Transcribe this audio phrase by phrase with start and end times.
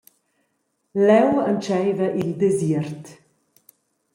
[1.07, 3.03] Leu entscheiva il desiert.